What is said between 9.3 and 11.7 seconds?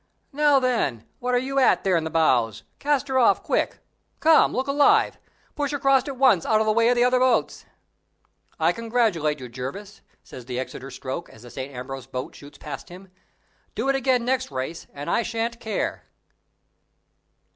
you, Jervis," says the Exeter stroke, as the